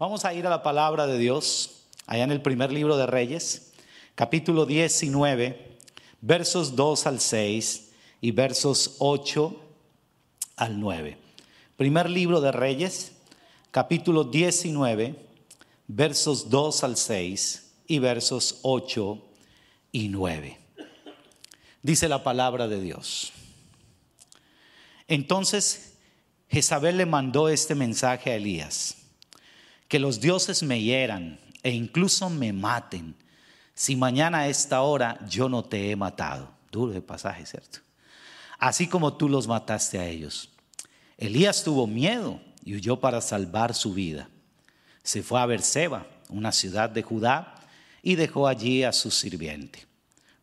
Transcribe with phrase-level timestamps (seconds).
[0.00, 3.74] Vamos a ir a la palabra de Dios, allá en el primer libro de Reyes,
[4.14, 5.76] capítulo 19,
[6.22, 7.90] versos 2 al 6
[8.22, 9.60] y versos 8
[10.56, 11.18] al 9.
[11.76, 13.12] Primer libro de Reyes,
[13.70, 15.16] capítulo 19,
[15.86, 19.22] versos 2 al 6 y versos 8
[19.92, 20.58] y 9.
[21.82, 23.34] Dice la palabra de Dios.
[25.08, 25.92] Entonces
[26.48, 28.96] Jezabel le mandó este mensaje a Elías
[29.90, 33.16] que los dioses me hieran e incluso me maten,
[33.74, 36.48] si mañana a esta hora yo no te he matado.
[36.70, 37.80] Duro de pasaje, ¿cierto?
[38.56, 40.48] Así como tú los mataste a ellos.
[41.18, 44.28] Elías tuvo miedo y huyó para salvar su vida.
[45.02, 47.56] Se fue a Berseba, una ciudad de Judá,
[48.00, 49.86] y dejó allí a su sirviente.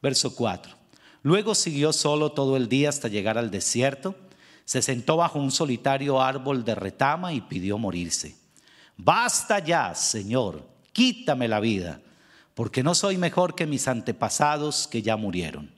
[0.02, 0.76] Verso 4.
[1.24, 4.14] Luego siguió solo todo el día hasta llegar al desierto.
[4.66, 8.36] Se sentó bajo un solitario árbol de retama y pidió morirse.
[8.98, 12.02] Basta ya, Señor, quítame la vida,
[12.56, 15.72] porque no soy mejor que mis antepasados que ya murieron.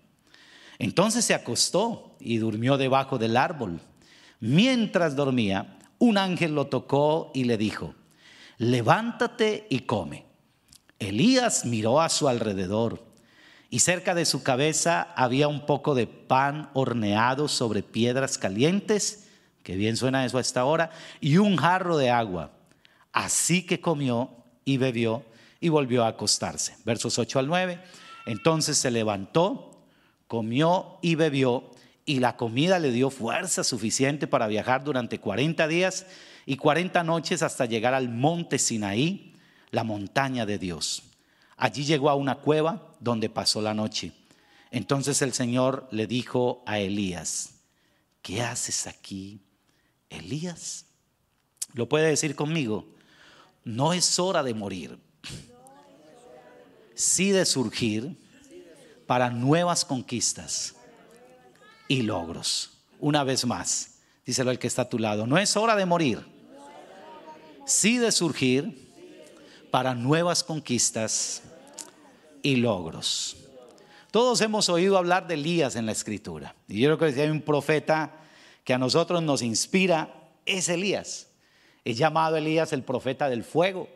[0.80, 3.82] Entonces se acostó y durmió debajo del árbol.
[4.40, 7.94] Mientras dormía, un ángel lo tocó y le dijo,
[8.58, 10.26] levántate y come.
[10.98, 13.06] Elías miró a su alrededor
[13.70, 19.28] y cerca de su cabeza había un poco de pan horneado sobre piedras calientes,
[19.64, 22.52] que bien suena eso hasta ahora, y un jarro de agua.
[23.20, 24.30] Así que comió
[24.64, 25.26] y bebió
[25.60, 26.78] y volvió a acostarse.
[26.86, 27.78] Versos 8 al 9.
[28.26, 29.84] Entonces se levantó,
[30.28, 31.70] comió y bebió
[32.06, 36.06] y la comida le dio fuerza suficiente para viajar durante 40 días
[36.46, 39.36] y 40 noches hasta llegar al monte Sinaí,
[39.72, 41.04] la montaña de Dios.
[41.58, 44.14] Allí llegó a una cueva donde pasó la noche.
[44.72, 47.56] Entonces el Señor le dijo a Elías,
[48.22, 49.42] ¿qué haces aquí,
[50.10, 50.86] Elías?
[51.74, 52.98] ¿Lo puede decir conmigo?
[53.70, 54.98] No es hora de morir,
[56.96, 58.18] sí de surgir
[59.06, 60.76] para nuevas conquistas
[61.88, 62.72] y logros.
[63.00, 66.26] Una vez más, díselo al que está a tu lado, no es hora de morir,
[67.66, 68.90] sí de surgir
[69.70, 71.44] para nuevas conquistas
[72.42, 73.38] y logros.
[74.10, 76.56] Todos hemos oído hablar de Elías en la escritura.
[76.68, 78.16] Y yo creo que si hay un profeta
[78.64, 81.29] que a nosotros nos inspira, es Elías.
[81.86, 83.88] Es llamado Elías el profeta del fuego.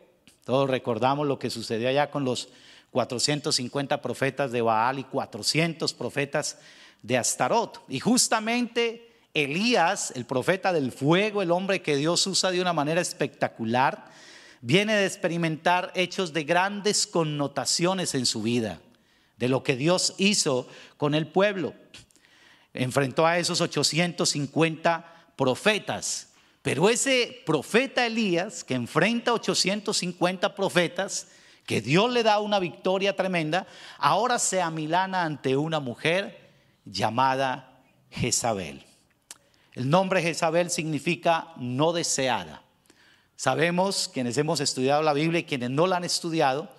[0.44, 2.48] Todos recordamos lo que sucedió allá con los
[2.90, 6.58] 450 profetas de Baal y 400 profetas
[7.02, 7.82] de Astarot.
[7.88, 13.00] Y justamente Elías, el profeta del fuego, el hombre que Dios usa de una manera
[13.00, 14.06] espectacular,
[14.60, 18.80] viene de experimentar hechos de grandes connotaciones en su vida,
[19.38, 21.74] de lo que Dios hizo con el pueblo.
[22.72, 26.33] Enfrentó a esos 850 profetas
[26.64, 31.28] pero ese profeta Elías, que enfrenta a 850 profetas,
[31.66, 33.66] que Dios le da una victoria tremenda,
[33.98, 36.52] ahora se amilana ante una mujer
[36.86, 38.82] llamada Jezabel.
[39.74, 42.62] El nombre Jezabel significa no deseada.
[43.36, 46.70] Sabemos, quienes hemos estudiado la Biblia y quienes no la han estudiado,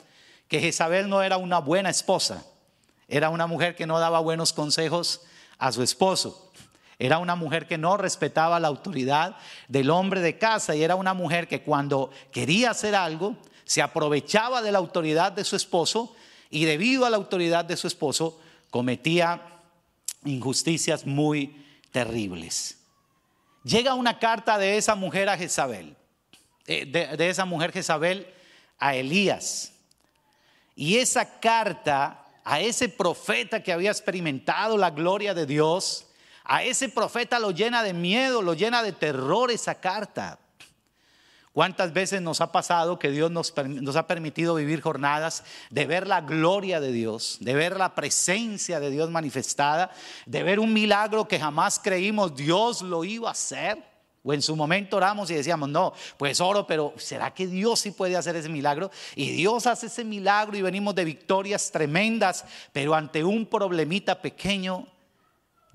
[0.47, 2.43] que Jezabel no era una buena esposa,
[3.07, 5.21] era una mujer que no daba buenos consejos
[5.59, 6.44] a su esposo.
[6.97, 9.35] Era una mujer que no respetaba la autoridad
[9.67, 13.35] del hombre de casa y era una mujer que cuando quería hacer algo
[13.65, 16.15] se aprovechaba de la autoridad de su esposo
[16.49, 18.39] y debido a la autoridad de su esposo
[18.69, 19.41] cometía
[20.23, 22.77] injusticias muy terribles.
[23.63, 25.95] Llega una carta de esa mujer a Jezabel,
[26.67, 28.27] eh, de, de esa mujer Jezabel
[28.77, 29.73] a Elías.
[30.75, 36.05] Y esa carta a ese profeta que había experimentado la gloria de Dios,
[36.45, 40.39] a ese profeta lo llena de miedo, lo llena de terror esa carta.
[41.55, 43.53] ¿Cuántas veces nos ha pasado que Dios nos,
[43.95, 48.89] ha permitido vivir jornadas de ver la gloria de Dios, de ver la presencia de
[48.89, 49.89] Dios manifestada,
[50.25, 53.81] de ver un milagro que jamás creímos Dios lo iba a hacer?
[54.21, 57.91] O en su momento oramos y decíamos, no, pues oro, pero ¿será que Dios sí
[57.91, 58.91] puede hacer ese milagro?
[59.15, 62.43] Y Dios hace ese milagro y venimos de victorias tremendas,
[62.73, 64.87] pero ante un problemita pequeño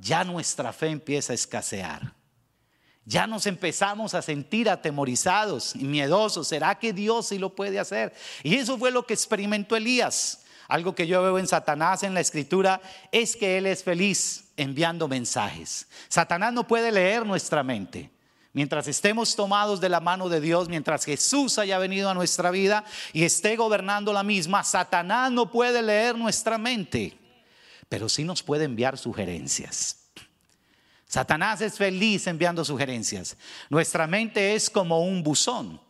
[0.00, 2.14] ya nuestra fe empieza a escasear.
[3.04, 6.48] Ya nos empezamos a sentir atemorizados y miedosos.
[6.48, 8.14] ¿Será que Dios sí lo puede hacer?
[8.42, 10.44] Y eso fue lo que experimentó Elías.
[10.68, 12.80] Algo que yo veo en Satanás en la escritura
[13.10, 15.88] es que él es feliz enviando mensajes.
[16.08, 18.10] Satanás no puede leer nuestra mente.
[18.52, 22.84] Mientras estemos tomados de la mano de Dios, mientras Jesús haya venido a nuestra vida
[23.12, 27.19] y esté gobernando la misma, Satanás no puede leer nuestra mente
[27.90, 29.96] pero sí nos puede enviar sugerencias.
[31.06, 33.36] Satanás es feliz enviando sugerencias.
[33.68, 35.80] Nuestra mente es como un buzón.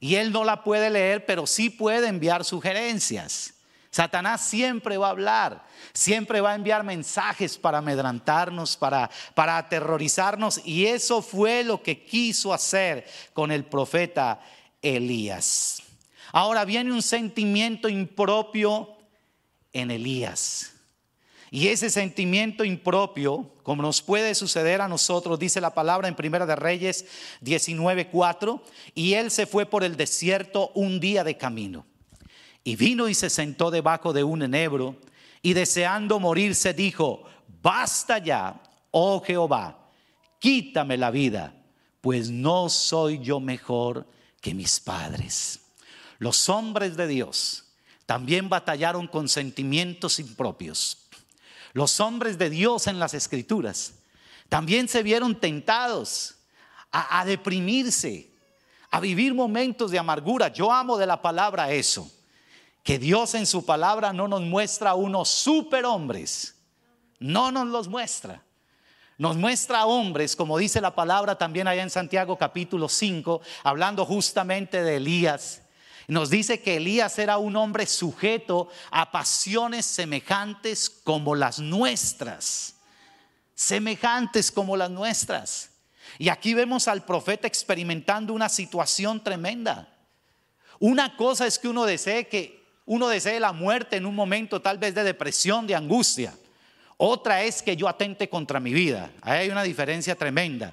[0.00, 3.54] Y él no la puede leer, pero sí puede enviar sugerencias.
[3.92, 10.60] Satanás siempre va a hablar, siempre va a enviar mensajes para amedrantarnos, para, para aterrorizarnos.
[10.64, 14.40] Y eso fue lo que quiso hacer con el profeta
[14.82, 15.84] Elías.
[16.32, 18.96] Ahora viene un sentimiento impropio
[19.72, 20.72] en Elías.
[21.50, 26.46] Y ese sentimiento impropio, como nos puede suceder a nosotros, dice la palabra en Primera
[26.46, 27.06] de Reyes
[27.40, 28.62] 19:4,
[28.94, 31.86] y él se fue por el desierto un día de camino.
[32.62, 34.96] Y vino y se sentó debajo de un enebro,
[35.42, 37.24] y deseando morirse dijo,
[37.62, 38.62] basta ya,
[38.92, 39.90] oh Jehová,
[40.38, 41.54] quítame la vida,
[42.00, 44.06] pues no soy yo mejor
[44.40, 45.60] que mis padres.
[46.18, 47.64] Los hombres de Dios
[48.06, 51.09] también batallaron con sentimientos impropios
[51.72, 53.94] los hombres de Dios en las escrituras
[54.48, 56.34] también se vieron tentados
[56.90, 58.30] a, deprimirse,
[58.90, 60.48] a vivir momentos de amargura.
[60.48, 62.10] Yo amo de la palabra eso,
[62.82, 66.56] que Dios en su palabra no nos muestra unos superhombres,
[67.20, 68.42] no nos los muestra.
[69.18, 74.82] Nos muestra hombres, como dice la palabra también allá en Santiago capítulo 5, hablando justamente
[74.82, 75.62] de Elías,
[76.10, 82.74] nos dice que Elías era un hombre sujeto a pasiones semejantes como las nuestras.
[83.54, 85.70] Semejantes como las nuestras.
[86.18, 89.88] Y aquí vemos al profeta experimentando una situación tremenda.
[90.80, 94.78] Una cosa es que uno desee que uno desee la muerte en un momento tal
[94.78, 96.34] vez de depresión, de angustia.
[96.96, 99.12] Otra es que yo atente contra mi vida.
[99.22, 100.72] Ahí hay una diferencia tremenda.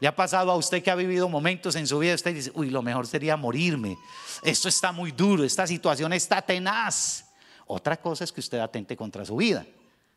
[0.00, 2.14] ¿Le ha pasado a usted que ha vivido momentos en su vida?
[2.14, 3.98] Usted dice, uy, lo mejor sería morirme.
[4.42, 7.24] Esto está muy duro, esta situación está tenaz.
[7.66, 9.66] Otra cosa es que usted atente contra su vida,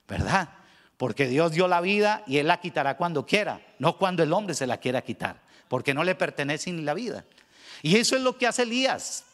[0.07, 0.49] ¿verdad?
[0.97, 4.53] Porque Dios dio la vida y Él la quitará cuando quiera, no cuando el hombre
[4.53, 7.25] se la quiera quitar, porque no le pertenece ni la vida.
[7.81, 9.25] Y eso es lo que hace Elías.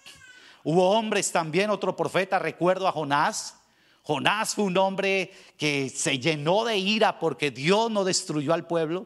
[0.63, 3.55] Hubo hombres también, otro profeta, recuerdo a Jonás.
[4.03, 9.05] Jonás fue un hombre que se llenó de ira porque Dios no destruyó al pueblo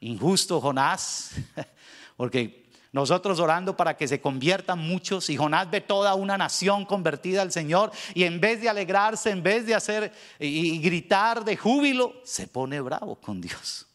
[0.00, 1.32] injusto Jonás,
[2.16, 7.42] porque nosotros orando para que se conviertan muchos y Jonás ve toda una nación convertida
[7.42, 12.14] al Señor y en vez de alegrarse, en vez de hacer y gritar de júbilo,
[12.24, 13.86] se pone bravo con Dios,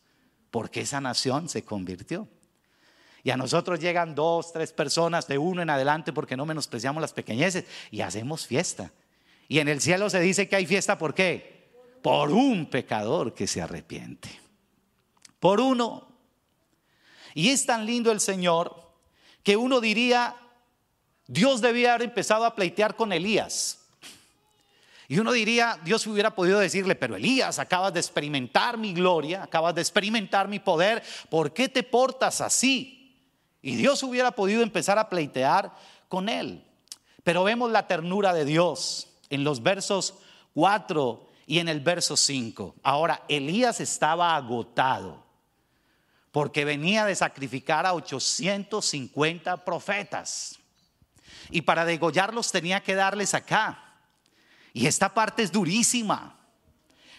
[0.52, 2.28] porque esa nación se convirtió.
[3.24, 7.14] Y a nosotros llegan dos, tres personas de uno en adelante porque no menospreciamos las
[7.14, 8.92] pequeñeces y hacemos fiesta.
[9.48, 11.72] Y en el cielo se dice que hay fiesta, ¿por qué?
[12.02, 14.43] Por un pecador que se arrepiente
[15.44, 16.07] por uno.
[17.34, 18.94] Y es tan lindo el Señor
[19.44, 20.38] que uno diría,
[21.28, 23.80] Dios debía haber empezado a pleitear con Elías.
[25.10, 29.75] Y uno diría, Dios hubiera podido decirle, pero Elías, acabas de experimentar mi gloria, acabas
[29.75, 33.13] de experimentar mi poder, ¿por qué te portas así?
[33.62, 35.74] Y Dios hubiera podido empezar a pleitear
[36.07, 36.63] con él.
[37.25, 40.13] Pero vemos la ternura de Dios en los versos
[40.54, 42.75] 4 y en el verso 5.
[42.81, 45.23] Ahora, Elías estaba agotado
[46.33, 50.57] porque venía de sacrificar a 850 profetas.
[51.51, 54.00] Y para degollarlos tenía que darles acá.
[54.74, 56.35] Y esta parte es durísima.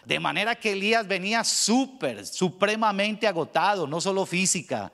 [0.05, 4.93] De manera que Elías venía súper, supremamente agotado, no solo física,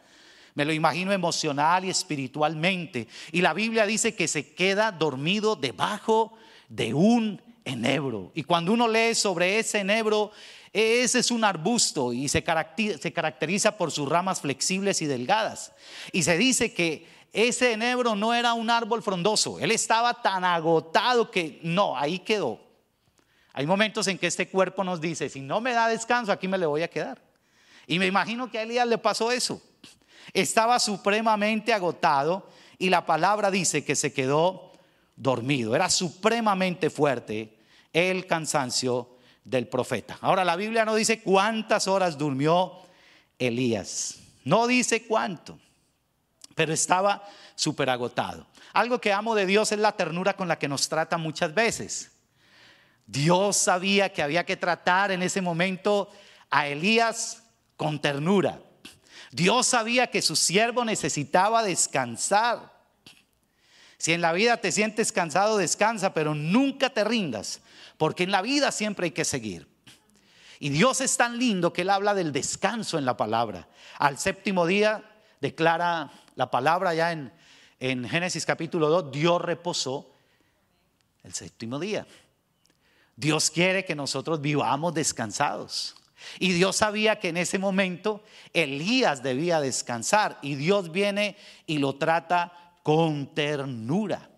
[0.55, 3.09] me lo imagino emocional y espiritualmente.
[3.33, 6.35] Y la Biblia dice que se queda dormido debajo
[6.69, 8.33] de un enebro.
[8.35, 10.31] Y cuando uno lee sobre ese enebro,
[10.73, 15.73] ese es un arbusto y se caracteriza, por sus ramas flexibles y delgadas.
[16.13, 21.31] Y se dice que ese enebro no era un árbol frondoso, él estaba tan agotado
[21.31, 22.61] que no, ahí quedó.
[23.53, 26.59] Hay momentos en que este cuerpo nos dice, si no me da descanso, aquí me
[26.59, 27.21] le voy a quedar.
[27.87, 29.61] Y me imagino que a Elías le pasó eso.
[30.33, 32.49] Estaba supremamente agotado
[32.79, 34.73] y la palabra dice que se quedó
[35.17, 35.75] dormido.
[35.75, 37.59] Era supremamente fuerte
[37.93, 40.19] el cansancio del profeta.
[40.21, 42.79] Ahora la Biblia no dice cuántas horas durmió
[43.39, 45.59] Elías, no dice cuánto,
[46.55, 47.23] pero estaba
[47.55, 48.47] súper agotado.
[48.73, 52.13] Algo que amo de Dios es la ternura con la que nos trata muchas veces.
[53.07, 56.09] Dios sabía que había que tratar en ese momento
[56.49, 57.43] a Elías
[57.77, 58.63] con ternura.
[59.33, 62.80] Dios sabía que su siervo necesitaba descansar.
[64.01, 67.61] Si en la vida te sientes cansado, descansa, pero nunca te rindas,
[67.99, 69.69] porque en la vida siempre hay que seguir.
[70.59, 73.69] Y Dios es tan lindo que Él habla del descanso en la palabra.
[73.99, 75.05] Al séptimo día
[75.43, 77.31] declara la palabra ya en,
[77.79, 80.11] en Génesis capítulo 2, Dios reposó
[81.23, 82.07] el séptimo día.
[83.17, 85.95] Dios quiere que nosotros vivamos descansados.
[86.39, 90.39] Y Dios sabía que en ese momento Elías debía descansar.
[90.41, 94.29] Y Dios viene y lo trata con ternura.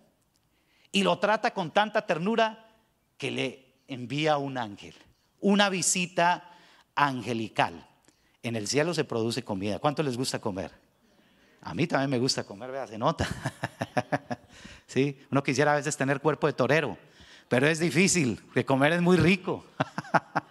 [0.91, 2.67] Y lo trata con tanta ternura
[3.17, 4.93] que le envía un ángel,
[5.39, 6.51] una visita
[6.93, 7.83] angelical.
[8.43, 9.79] En el cielo se produce comida.
[9.79, 10.69] ¿Cuánto les gusta comer?
[11.61, 13.27] A mí también me gusta comer, vea, se nota.
[14.85, 15.19] ¿Sí?
[15.31, 16.95] Uno quisiera a veces tener cuerpo de torero,
[17.49, 19.65] pero es difícil, que comer es muy rico.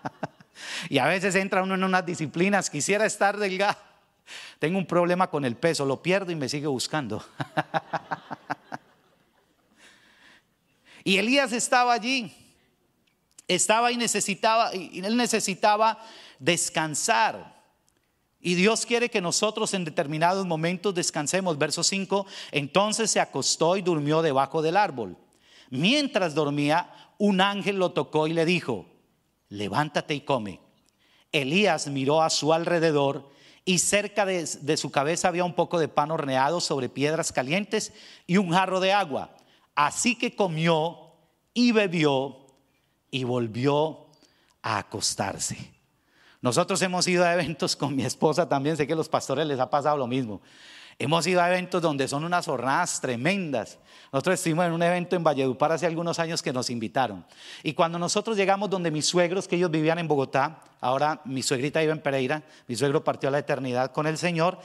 [0.89, 3.92] y a veces entra uno en unas disciplinas, quisiera estar delgado.
[4.59, 7.25] Tengo un problema con el peso, lo pierdo y me sigue buscando.
[11.05, 12.33] y Elías estaba allí,
[13.49, 15.99] estaba y necesitaba, y él necesitaba
[16.39, 17.61] descansar.
[18.41, 21.59] Y Dios quiere que nosotros en determinados momentos descansemos.
[21.59, 25.17] Verso 5, entonces se acostó y durmió debajo del árbol.
[25.71, 28.87] Mientras dormía, un ángel lo tocó y le dijo,
[29.49, 30.61] levántate y come.
[31.31, 33.32] Elías miró a su alrededor
[33.65, 37.93] y cerca de, su cabeza había un poco de pan horneado sobre piedras calientes
[38.27, 39.37] y un jarro de agua.
[39.75, 41.13] Así que comió
[41.55, 42.47] y bebió
[43.11, 44.07] y volvió
[44.63, 45.57] a acostarse.
[46.41, 49.61] Nosotros hemos ido a eventos con mi esposa también, sé que a los pastores les
[49.61, 50.41] ha pasado lo mismo.
[50.99, 53.79] Hemos ido a eventos donde son unas jornadas tremendas.
[54.13, 57.25] Nosotros estuvimos en un evento en Valledupar hace algunos años que nos invitaron.
[57.63, 61.83] Y cuando nosotros llegamos donde mis suegros, que ellos vivían en Bogotá, ahora mi suegrita
[61.83, 64.59] iba en Pereira, mi suegro partió a la eternidad con el Señor.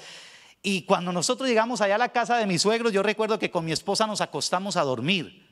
[0.62, 3.64] Y cuando nosotros llegamos allá a la casa de mis suegros, yo recuerdo que con
[3.64, 5.48] mi esposa nos acostamos a dormir.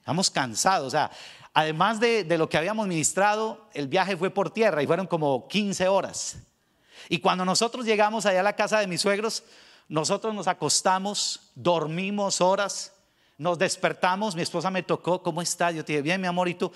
[0.00, 1.10] Estamos cansados, o sea,
[1.52, 5.88] además de, lo que habíamos ministrado, el viaje fue por tierra y fueron como 15
[5.88, 6.36] horas.
[7.08, 9.42] Y cuando nosotros llegamos allá a la casa de mis suegros,
[9.88, 12.92] nosotros nos acostamos, dormimos horas,
[13.38, 15.70] nos despertamos, mi esposa me tocó, ¿cómo está?
[15.70, 16.72] Yo te dije, bien, mi amor, ¿y tú?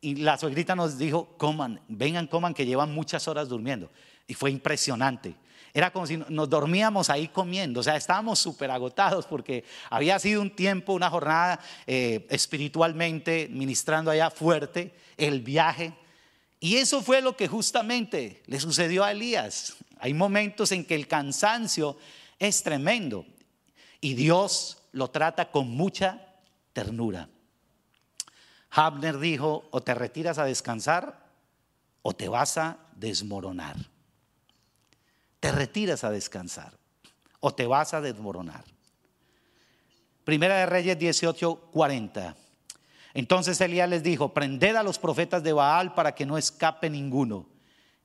[0.00, 3.90] Y la suegrita nos dijo, coman, vengan, coman, que llevan muchas horas durmiendo.
[4.26, 5.34] Y fue impresionante.
[5.74, 10.40] Era como si nos dormíamos ahí comiendo, o sea, estábamos súper agotados porque había sido
[10.40, 15.92] un tiempo, una jornada eh, espiritualmente ministrando allá fuerte, el viaje.
[16.58, 19.76] Y eso fue lo que justamente le sucedió a Elías.
[20.00, 21.96] Hay momentos en que el cansancio
[22.38, 23.26] es tremendo
[24.00, 26.36] y Dios lo trata con mucha
[26.72, 27.28] ternura.
[28.70, 31.26] Habner dijo, o te retiras a descansar
[32.02, 33.76] o te vas a desmoronar
[35.40, 36.76] te retiras a descansar
[37.40, 38.64] o te vas a desmoronar.
[40.24, 42.36] Primera de Reyes 18, 40.
[43.14, 47.48] Entonces Elías les dijo, prended a los profetas de Baal para que no escape ninguno.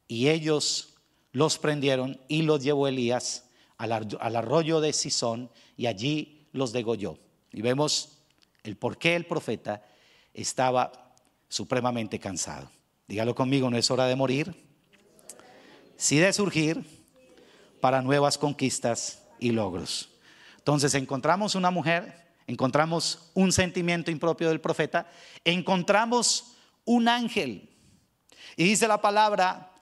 [0.07, 0.93] Y ellos
[1.31, 7.17] los prendieron y los llevó Elías al, arroyo de Sison y allí los degolló.
[7.51, 8.19] Y vemos
[8.63, 9.83] el por qué el profeta
[10.33, 11.13] estaba
[11.49, 12.69] supremamente cansado.
[13.07, 14.55] Dígalo conmigo, no es hora de morir,
[15.97, 16.83] sí de surgir
[17.79, 20.09] para nuevas conquistas y logros.
[20.57, 25.07] Entonces encontramos una mujer, encontramos un sentimiento impropio del profeta,
[25.43, 27.69] encontramos un ángel.
[28.55, 29.73] Y dice la palabra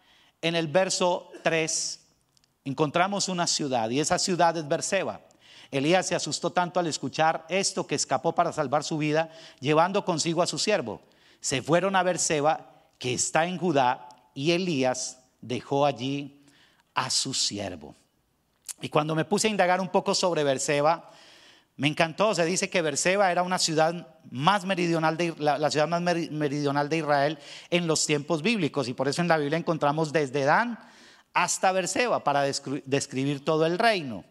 [0.42, 2.01] en el verso 3,
[2.66, 5.22] encontramos una ciudad y esa ciudad es Berseba.
[5.72, 10.42] Elías se asustó tanto al escuchar esto que escapó para salvar su vida, llevando consigo
[10.42, 11.02] a su siervo.
[11.40, 16.44] Se fueron a Berseba, que está en Judá, y Elías dejó allí
[16.94, 17.96] a su siervo.
[18.82, 21.10] Y cuando me puse a indagar un poco sobre Berseba,
[21.78, 22.36] me encantó.
[22.36, 26.98] Se dice que Berseba era una ciudad más meridional de la, ciudad más meridional de
[26.98, 27.40] Israel
[27.70, 30.78] en los tiempos bíblicos y por eso en la Biblia encontramos desde Dan
[31.34, 34.24] hasta Berseba para describir todo el reino.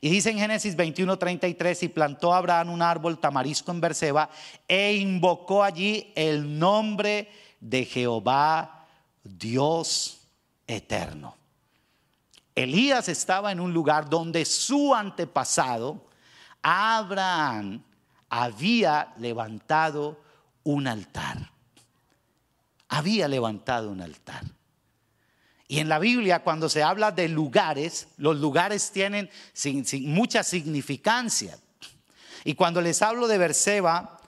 [0.00, 4.30] Y dice en Génesis 21:33 y plantó Abraham un árbol tamarisco en Berseba
[4.66, 7.30] e invocó allí el nombre
[7.60, 8.86] de Jehová
[9.24, 10.20] Dios
[10.66, 11.34] eterno.
[12.54, 16.06] Elías estaba en un lugar donde su antepasado,
[16.62, 17.82] Abraham,
[18.28, 20.20] había levantado
[20.64, 21.50] un altar.
[22.88, 24.42] Había levantado un altar.
[25.70, 29.28] Y en la Biblia, cuando se habla de lugares, los lugares tienen
[30.00, 31.58] mucha significancia.
[32.42, 34.18] Y cuando les hablo de Berseba,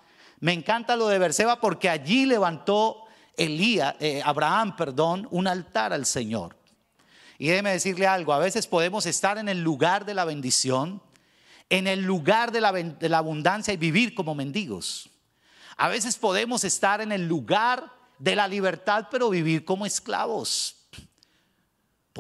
[0.41, 3.05] me encanta lo de Berseba porque allí levantó
[3.39, 6.57] Elías, eh, Abraham, perdón, un altar al Señor.
[7.39, 11.01] Y déjeme decirle algo, a veces podemos estar en el lugar de la bendición,
[11.71, 15.09] en el lugar de la, de la abundancia y vivir como mendigos.
[15.79, 20.80] A veces podemos estar en el lugar de la libertad, pero vivir como esclavos.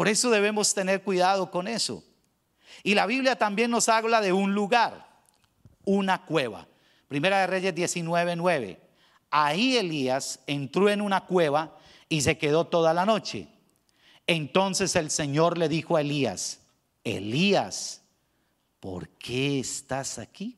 [0.00, 2.02] Por eso debemos tener cuidado con eso.
[2.83, 5.07] Y la Biblia también nos habla de un lugar,
[5.85, 6.66] una cueva.
[7.07, 8.80] Primera de Reyes 19:9.
[9.30, 11.76] Ahí Elías entró en una cueva
[12.09, 13.49] y se quedó toda la noche.
[14.26, 16.61] Entonces el Señor le dijo a Elías,
[17.04, 18.00] Elías,
[18.80, 20.57] ¿por qué estás aquí?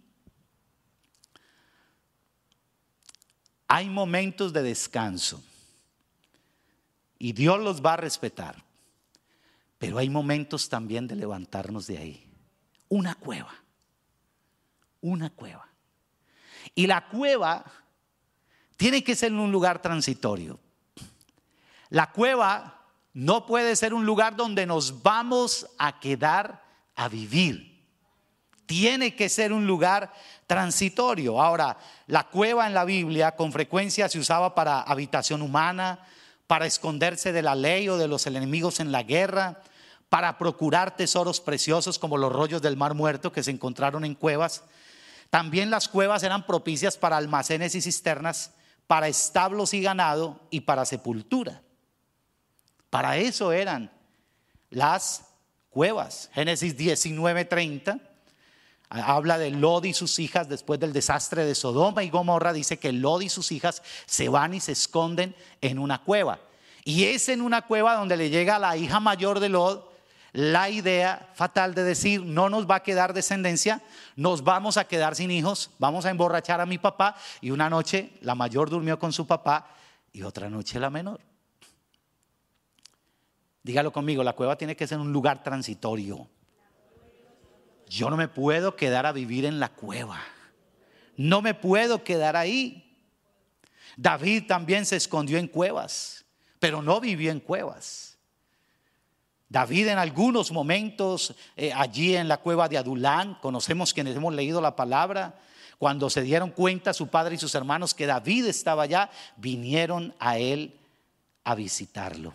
[3.67, 5.43] Hay momentos de descanso
[7.19, 8.71] y Dios los va a respetar
[9.83, 12.25] pero hay momentos también de levantarnos de ahí.
[12.89, 13.53] Una cueva,
[15.01, 15.67] una cueva.
[16.77, 17.65] Y la cueva
[18.77, 20.61] tiene que ser un lugar transitorio.
[21.89, 26.63] La cueva no puede ser un lugar donde nos vamos a quedar
[26.95, 27.85] a vivir.
[28.67, 30.13] Tiene que ser un lugar
[30.47, 31.43] transitorio.
[31.43, 36.07] Ahora, la cueva en la Biblia con frecuencia se usaba para habitación humana,
[36.47, 39.61] para esconderse de la ley o de los enemigos en la guerra,
[40.13, 44.63] para procurar tesoros preciosos como los rollos del mar muerto que se encontraron en cuevas.
[45.31, 48.51] También las cuevas eran propicias para almacenes y cisternas,
[48.87, 51.63] para establos y ganado y para sepultura.
[52.91, 53.91] Para eso eran
[54.69, 55.25] las
[55.71, 56.29] cuevas.
[56.35, 57.99] Génesis 19:30
[58.91, 62.53] habla de Lod y sus hijas después del desastre de Sodoma y Gomorra.
[62.53, 66.39] Dice que Lod y sus hijas se van y se esconden en una cueva.
[66.85, 69.92] Y es en una cueva donde le llega la hija mayor de Lod
[70.33, 73.83] la idea fatal de decir, no nos va a quedar descendencia,
[74.17, 77.17] nos vamos a quedar sin hijos, vamos a emborrachar a mi papá.
[77.41, 79.69] Y una noche la mayor durmió con su papá
[80.13, 81.21] y otra noche la menor.
[83.63, 86.27] Dígalo conmigo, la cueva tiene que ser un lugar transitorio.
[87.87, 90.19] Yo no me puedo quedar a vivir en la cueva.
[91.17, 92.99] No me puedo quedar ahí.
[93.99, 96.25] David también se escondió en cuevas,
[96.59, 98.12] pero no vivió en cuevas.
[99.53, 104.63] David en algunos momentos eh, allí en la cueva de Adulán, conocemos quienes hemos leído
[104.63, 105.39] la palabra,
[105.77, 110.39] cuando se dieron cuenta su padre y sus hermanos que David estaba allá, vinieron a
[110.39, 110.81] él
[111.45, 112.35] a visitarlo.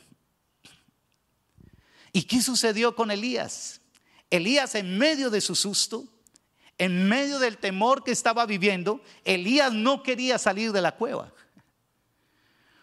[2.13, 3.81] ¿Y qué sucedió con Elías?
[4.29, 6.05] Elías en medio de su susto,
[6.77, 11.33] en medio del temor que estaba viviendo, Elías no quería salir de la cueva.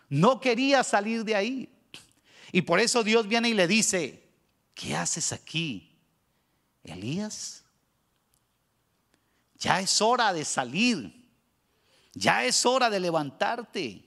[0.08, 1.68] No quería salir de ahí.
[2.50, 4.23] Y por eso Dios viene y le dice,
[4.74, 5.96] ¿qué haces aquí,
[6.82, 7.64] Elías?
[9.58, 11.30] Ya es hora de salir,
[12.12, 14.04] ya es hora de levantarte.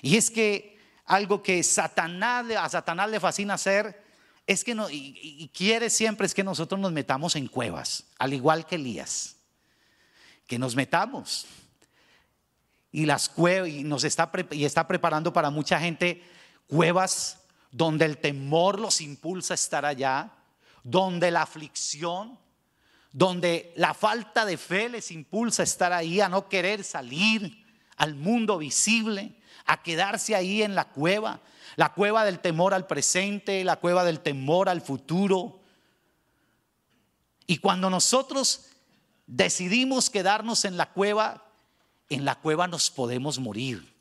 [0.00, 4.02] Y es que algo que Satanás, a Satanás le fascina hacer
[4.46, 8.66] es que no, y, quiere siempre es que nosotros nos metamos en cuevas, al igual
[8.66, 9.36] que Elías,
[10.46, 11.46] que nos metamos.
[12.90, 16.22] Y las cuevas, y nos y está preparando para mucha gente
[16.66, 17.41] cuevas
[17.72, 20.30] donde el temor los impulsa a estar allá,
[20.84, 22.38] donde la aflicción,
[23.12, 27.64] donde la falta de fe les impulsa a estar ahí, a no querer salir
[27.96, 31.40] al mundo visible, a quedarse ahí en la cueva,
[31.76, 35.60] la cueva del temor al presente, la cueva del temor al futuro.
[37.46, 38.66] Y cuando nosotros
[39.26, 41.46] decidimos quedarnos en la cueva,
[42.10, 43.91] en la cueva nos podemos morir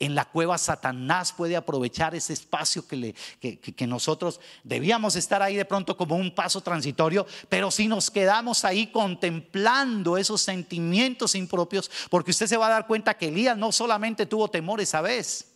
[0.00, 5.96] en la cueva Satanás puede aprovechar ese espacio que, nosotros debíamos estar ahí de pronto
[5.96, 12.46] como un paso transitorio, pero si nos quedamos ahí contemplando esos sentimientos impropios, porque usted
[12.46, 15.46] se va a dar cuenta que Elías no solamente tuvo temor esa vez,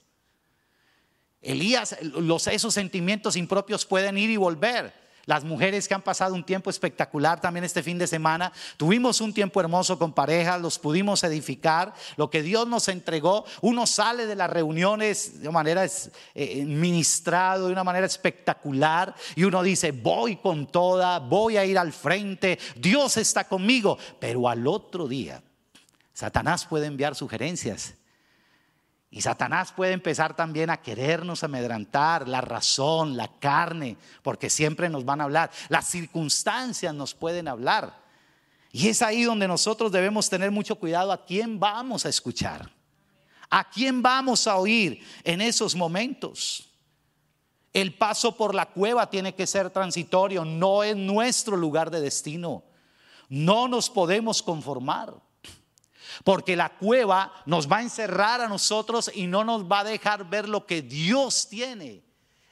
[1.40, 5.03] Elías, los, esos sentimientos impropios pueden ir y volver.
[5.26, 9.32] Las mujeres que han pasado un tiempo espectacular también este fin de semana, tuvimos un
[9.32, 14.34] tiempo hermoso con parejas, los pudimos edificar, lo que Dios nos entregó, uno sale de
[14.34, 15.86] las reuniones de manera
[16.34, 21.78] eh, ministrado, de una manera espectacular, y uno dice, voy con toda, voy a ir
[21.78, 25.42] al frente, Dios está conmigo, pero al otro día,
[26.12, 27.94] Satanás puede enviar sugerencias
[29.14, 35.04] y Satanás puede empezar también a querernos amedrantar, la razón, la carne, porque siempre nos
[35.04, 35.52] van a hablar.
[35.68, 37.96] Las circunstancias nos pueden hablar.
[38.72, 42.68] Y es ahí donde nosotros debemos tener mucho cuidado a quién vamos a escuchar,
[43.48, 46.68] a quién vamos a oír en esos momentos.
[47.72, 52.64] El paso por la cueva tiene que ser transitorio, no es nuestro lugar de destino.
[53.28, 55.14] No nos podemos conformar.
[56.22, 60.28] Porque la cueva nos va a encerrar a nosotros y no nos va a dejar
[60.28, 62.04] ver lo que Dios tiene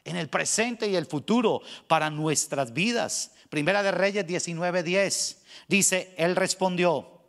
[0.04, 3.32] en el presente y el futuro para nuestras vidas.
[3.48, 5.36] Primera de Reyes 19:10
[5.68, 7.20] dice, él respondió,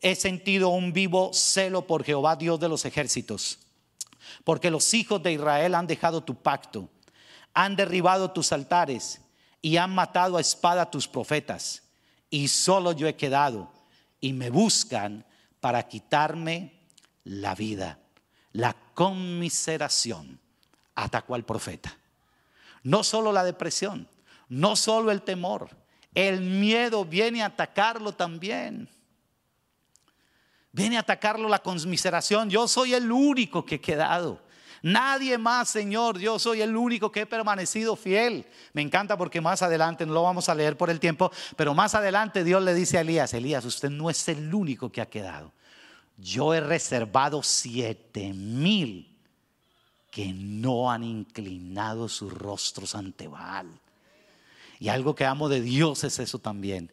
[0.00, 3.58] he sentido un vivo celo por Jehová Dios de los ejércitos,
[4.44, 6.88] porque los hijos de Israel han dejado tu pacto,
[7.54, 9.20] han derribado tus altares
[9.62, 11.82] y han matado a espada tus profetas,
[12.30, 13.72] y solo yo he quedado
[14.20, 15.24] y me buscan
[15.60, 16.72] para quitarme
[17.24, 17.98] la vida.
[18.52, 20.40] La conmiseración
[20.94, 21.96] atacó al profeta.
[22.82, 24.08] No solo la depresión,
[24.48, 25.68] no solo el temor,
[26.14, 28.88] el miedo viene a atacarlo también.
[30.72, 32.50] Viene a atacarlo la conmiseración.
[32.50, 34.40] Yo soy el único que he quedado.
[34.82, 36.18] Nadie más, Señor.
[36.18, 38.46] Yo soy el único que he permanecido fiel.
[38.72, 41.94] Me encanta porque más adelante, no lo vamos a leer por el tiempo, pero más
[41.94, 45.52] adelante Dios le dice a Elías, Elías, usted no es el único que ha quedado.
[46.16, 49.16] Yo he reservado siete mil
[50.10, 53.68] que no han inclinado sus rostros ante Baal.
[54.80, 56.92] Y algo que amo de Dios es eso también,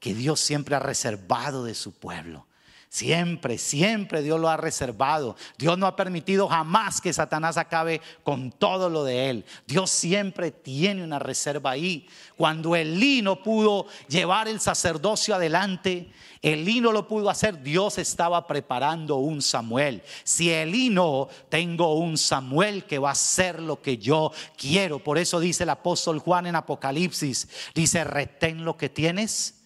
[0.00, 2.46] que Dios siempre ha reservado de su pueblo.
[2.92, 5.34] Siempre, siempre Dios lo ha reservado.
[5.56, 9.46] Dios no ha permitido jamás que Satanás acabe con todo lo de él.
[9.66, 12.06] Dios siempre tiene una reserva ahí.
[12.36, 18.46] Cuando Elí no pudo llevar el sacerdocio adelante, Elí no lo pudo hacer, Dios estaba
[18.46, 20.02] preparando un Samuel.
[20.22, 24.98] Si Elí no, tengo un Samuel que va a hacer lo que yo quiero.
[24.98, 29.64] Por eso dice el apóstol Juan en Apocalipsis, dice, retén lo que tienes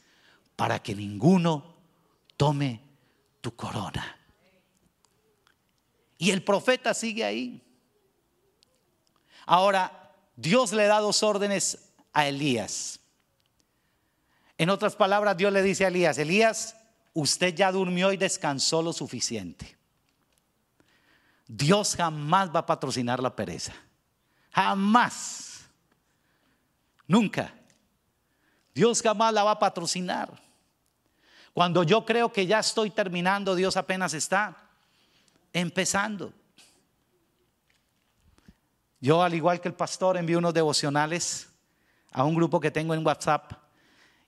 [0.55, 1.75] para que ninguno
[2.37, 2.86] tome
[3.55, 4.17] corona.
[6.19, 7.63] Y el profeta sigue ahí.
[9.45, 13.01] Ahora, Dios le da dos órdenes a Elías.
[14.59, 16.77] En otras palabras, Dios le dice a Elías, Elías,
[17.13, 19.77] usted ya durmió y descansó lo suficiente.
[21.47, 23.75] Dios jamás va a patrocinar la pereza.
[24.51, 25.67] Jamás.
[27.07, 27.55] Nunca.
[28.75, 30.46] Dios jamás la va a patrocinar.
[31.57, 34.59] Cuando yo creo que ya estoy terminando, Dios apenas está
[35.55, 36.35] empezando.
[39.01, 41.49] Yo, al igual que el pastor, envío unos devocionales
[42.13, 43.53] a un grupo que tengo en WhatsApp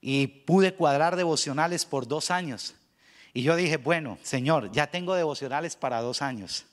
[0.00, 2.74] y pude cuadrar devocionales por dos años.
[3.34, 6.64] Y yo dije, bueno, Señor, ya tengo devocionales para dos años.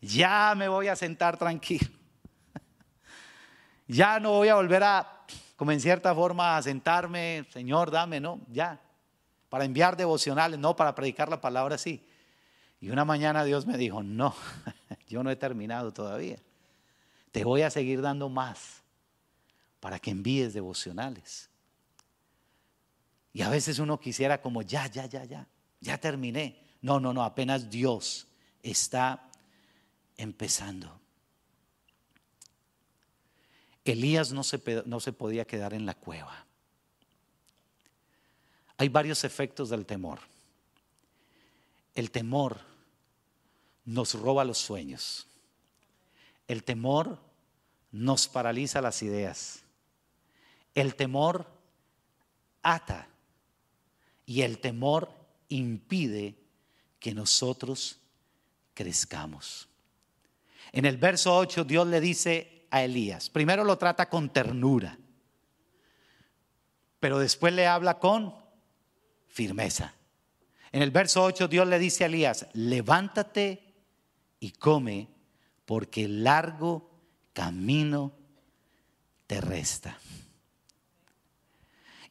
[0.00, 1.90] Ya me voy a sentar tranquilo.
[3.86, 8.40] Ya no voy a volver a, como en cierta forma, a sentarme, Señor, dame, no,
[8.48, 8.80] ya
[9.52, 12.02] para enviar devocionales, no para predicar la palabra sí.
[12.80, 14.34] Y una mañana Dios me dijo, no,
[15.08, 16.38] yo no he terminado todavía.
[17.32, 18.82] Te voy a seguir dando más
[19.78, 21.50] para que envíes devocionales.
[23.34, 25.46] Y a veces uno quisiera como, ya, ya, ya, ya,
[25.80, 26.58] ya terminé.
[26.80, 28.26] No, no, no, apenas Dios
[28.62, 29.28] está
[30.16, 30.98] empezando.
[33.84, 36.46] Elías no se, no se podía quedar en la cueva.
[38.82, 40.18] Hay varios efectos del temor.
[41.94, 42.58] El temor
[43.84, 45.28] nos roba los sueños.
[46.48, 47.20] El temor
[47.92, 49.62] nos paraliza las ideas.
[50.74, 51.46] El temor
[52.60, 53.06] ata
[54.26, 55.14] y el temor
[55.48, 56.34] impide
[56.98, 58.00] que nosotros
[58.74, 59.68] crezcamos.
[60.72, 64.98] En el verso 8 Dios le dice a Elías, primero lo trata con ternura,
[66.98, 68.41] pero después le habla con
[69.32, 69.94] firmeza.
[70.70, 73.74] En el verso 8 Dios le dice a Elías, levántate
[74.38, 75.08] y come
[75.64, 76.90] porque el largo
[77.32, 78.12] camino
[79.26, 79.98] te resta.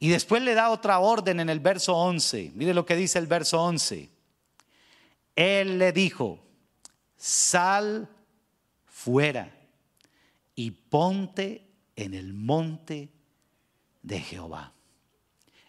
[0.00, 2.52] Y después le da otra orden en el verso 11.
[2.54, 4.10] Mire lo que dice el verso 11.
[5.36, 6.44] Él le dijo,
[7.16, 8.08] sal
[8.84, 9.56] fuera
[10.56, 13.12] y ponte en el monte
[14.02, 14.72] de Jehová.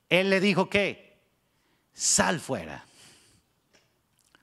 [0.10, 1.03] Él le dijo que
[1.94, 2.86] sal fuera.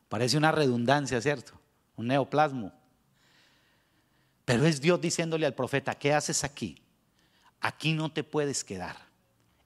[0.08, 1.52] Parece una redundancia, ¿cierto?
[1.96, 2.72] Un neoplasmo.
[4.44, 6.82] Pero es Dios diciéndole al profeta, ¿qué haces aquí?
[7.60, 8.96] Aquí no te puedes quedar.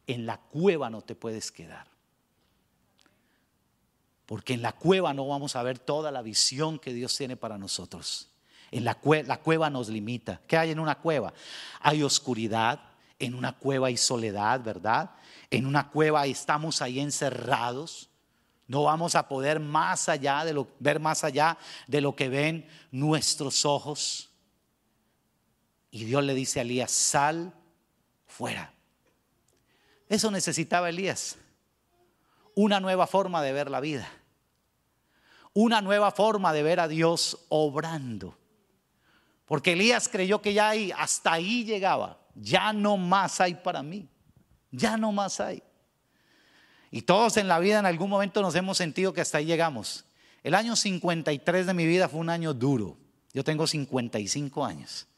[0.07, 1.87] En la cueva no te puedes quedar.
[4.27, 7.57] Porque en la cueva no vamos a ver toda la visión que Dios tiene para
[7.57, 8.29] nosotros.
[8.71, 10.41] En la, la cueva nos limita.
[10.47, 11.33] ¿Qué hay en una cueva?
[11.81, 12.81] Hay oscuridad,
[13.25, 15.11] en una cueva hay soledad, ¿verdad?
[15.51, 18.11] En una cueva estamos ahí encerrados.
[18.67, 22.69] No vamos a poder más allá de lo, ver más allá de lo que ven
[22.91, 24.31] nuestros ojos.
[25.91, 27.53] Y Dios le dice a Elías, sal
[28.27, 28.73] fuera.
[30.09, 31.37] Eso necesitaba Elías.
[32.55, 34.09] Una nueva forma de ver la vida.
[35.53, 38.37] Una nueva forma de ver a Dios obrando.
[39.47, 44.09] Porque Elías creyó que ya ahí, hasta ahí llegaba ya no más hay para mí,
[44.71, 45.63] ya no más hay.
[46.91, 50.05] Y todos en la vida en algún momento nos hemos sentido que hasta ahí llegamos.
[50.45, 52.97] El año 53 de mi vida fue un año duro.
[53.33, 55.09] Yo tengo 55 años.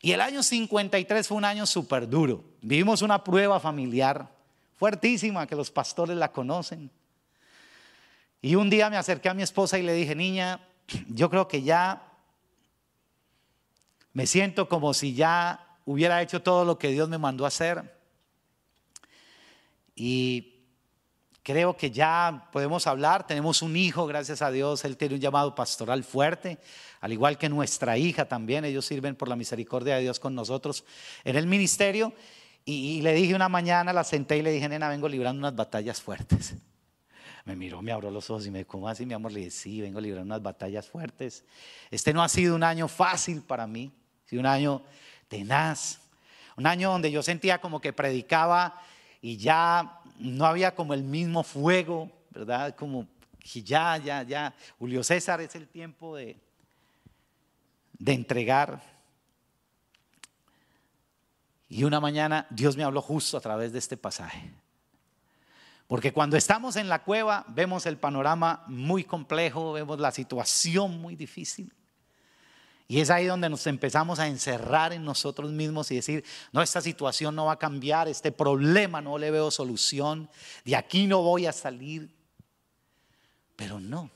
[0.00, 2.44] Y el año 53 fue un año súper duro.
[2.62, 4.30] Vivimos una prueba familiar
[4.76, 6.90] fuertísima que los pastores la conocen.
[8.40, 10.60] Y un día me acerqué a mi esposa y le dije, niña,
[11.08, 12.02] yo creo que ya
[14.12, 17.96] me siento como si ya hubiera hecho todo lo que Dios me mandó a hacer.
[19.94, 20.56] Y
[21.42, 23.26] creo que ya podemos hablar.
[23.26, 26.58] Tenemos un hijo, gracias a Dios, él tiene un llamado pastoral fuerte,
[27.00, 28.64] al igual que nuestra hija también.
[28.64, 30.84] Ellos sirven por la misericordia de Dios con nosotros
[31.24, 32.12] en el ministerio.
[32.64, 36.02] Y, le dije una mañana, la senté y le dije, nena, vengo librando unas batallas
[36.02, 36.56] fuertes.
[37.44, 39.30] Me miró, me abrió los ojos y me dijo, ¿cómo así, mi amor?
[39.30, 41.44] Le dije, sí, vengo librando unas batallas fuertes.
[41.92, 43.92] Este no ha sido un año fácil para mí,
[44.32, 44.82] ha un año
[45.28, 46.00] tenaz.
[46.56, 48.80] Un año donde yo sentía como que predicaba
[49.20, 52.74] y ya no había como el mismo fuego, ¿verdad?
[52.74, 53.06] Como
[53.44, 54.54] ya, ya, ya.
[54.78, 56.38] Julio César es el tiempo de,
[57.98, 58.82] de entregar.
[61.68, 64.52] Y una mañana Dios me habló justo a través de este pasaje.
[65.86, 71.14] Porque cuando estamos en la cueva vemos el panorama muy complejo, vemos la situación muy
[71.14, 71.72] difícil.
[72.88, 76.80] Y es ahí donde nos empezamos a encerrar en nosotros mismos y decir, no, esta
[76.80, 80.30] situación no va a cambiar, este problema no le veo solución,
[80.64, 82.14] de aquí no voy a salir.
[83.56, 84.10] Pero no.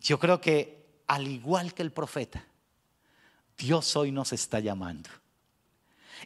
[0.00, 2.44] Yo creo que al igual que el profeta,
[3.58, 5.10] Dios hoy nos está llamando.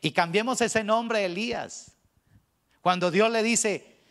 [0.02, 1.92] Y cambiemos ese nombre Elías.
[2.82, 4.02] Cuando Dios le dice,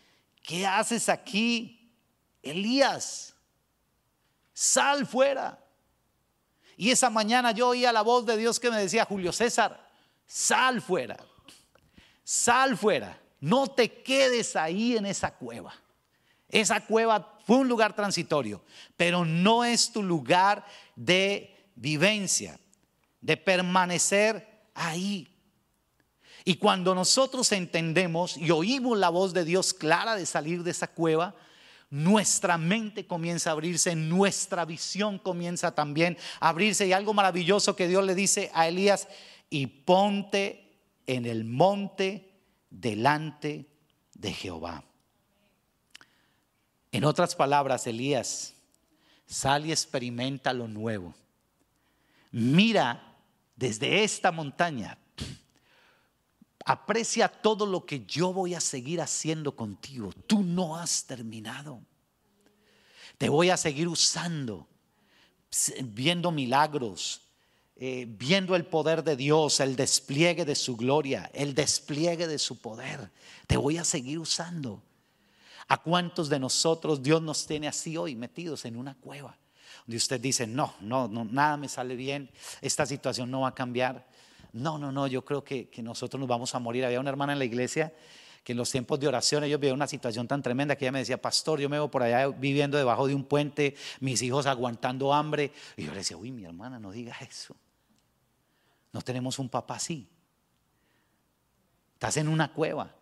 [0.42, 1.94] ¿qué haces aquí,
[2.42, 3.36] Elías?
[4.54, 5.65] Sal fuera.
[6.78, 9.90] Y esa mañana yo oía la voz de Dios que me decía, Julio César,
[10.26, 11.18] sal fuera,
[12.24, 15.74] sal fuera, no te quedes ahí en esa cueva.
[16.50, 18.64] Esa cueva fue un lugar transitorio,
[18.98, 22.60] pero no es tu lugar de vivencia,
[23.22, 25.28] de permanecer ahí.
[26.44, 30.88] Y cuando nosotros entendemos y oímos la voz de Dios clara de salir de esa
[30.88, 31.36] cueva,
[31.90, 36.88] nuestra mente comienza a abrirse, nuestra visión comienza también a abrirse.
[36.88, 39.08] Y algo maravilloso que Dios le dice a Elías,
[39.50, 42.32] y ponte en el monte
[42.70, 43.70] delante
[44.14, 44.84] de Jehová.
[46.92, 48.56] En otras palabras, Elías,
[49.26, 51.14] sal y experimenta lo nuevo.
[52.32, 53.16] Mira
[53.56, 54.98] desde esta montaña,
[56.66, 60.12] Aprecia todo lo que yo voy a seguir haciendo contigo.
[60.26, 61.80] Tú no has terminado.
[63.20, 64.68] Te voy a seguir usando,
[65.84, 67.22] viendo milagros,
[67.76, 72.60] eh, viendo el poder de Dios, el despliegue de su gloria, el despliegue de su
[72.60, 73.12] poder.
[73.48, 74.82] Te voy a seguir usando.
[75.68, 79.38] ¿A cuántos de nosotros Dios nos tiene así hoy metidos en una cueva?
[79.86, 82.30] Donde usted dice, no, no, no, nada me sale bien,
[82.62, 84.08] esta situación no va a cambiar.
[84.56, 86.86] No, no, no, yo creo que, nosotros nos vamos a morir.
[86.86, 87.94] Había una hermana en la iglesia
[88.42, 91.00] que en los tiempos de oración ellos veían una situación tan tremenda que ella me
[91.00, 95.14] decía, pastor, yo me veo por allá viviendo debajo de un puente, mis hijos aguantando
[95.14, 95.52] hambre.
[95.76, 97.54] Y yo le decía, uy, mi hermana, no diga eso.
[98.94, 100.08] No tenemos un papá así.
[101.96, 102.96] Estás en una cueva.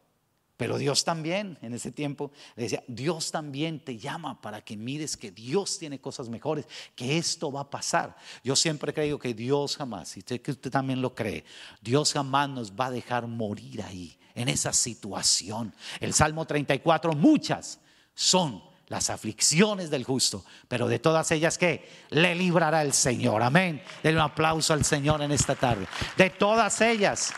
[0.63, 5.29] Pero Dios también, en ese tiempo, decía, Dios también te llama para que mires que
[5.29, 8.15] Dios tiene cosas mejores, que esto va a pasar.
[8.45, 11.43] Yo siempre creo que Dios jamás, y sé que usted también lo cree,
[11.81, 15.75] Dios jamás nos va a dejar morir ahí, en esa situación.
[15.99, 17.81] El Salmo 34, muchas
[18.15, 23.43] son las aflicciones del justo, pero de todas ellas que le librará el Señor.
[23.43, 23.83] Amén.
[24.01, 25.87] Denle un aplauso al Señor en esta tarde.
[26.15, 27.33] De todas ellas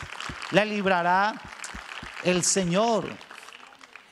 [0.52, 1.34] le librará
[2.26, 3.16] el Señor.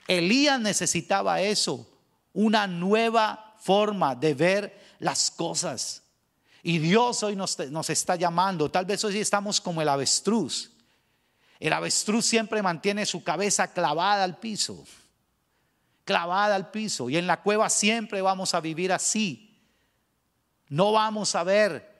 [0.06, 1.86] Elías necesitaba eso,
[2.32, 6.02] una nueva forma de ver las cosas.
[6.62, 7.58] Y Dios hoy nos,
[7.90, 8.70] está llamando.
[8.70, 10.70] Tal vez hoy estamos como el avestruz.
[11.60, 14.84] El avestruz siempre mantiene su cabeza clavada al piso.
[16.04, 17.10] Clavada al piso.
[17.10, 19.58] Y en la cueva siempre vamos a vivir así.
[20.68, 21.93] No vamos a ver